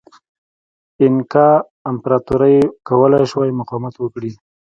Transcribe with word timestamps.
اینکا 1.01 1.47
امپراتورۍ 1.91 2.57
کولای 2.87 3.25
شوای 3.31 3.51
مقاومت 3.59 3.93
وکړي. 3.97 4.31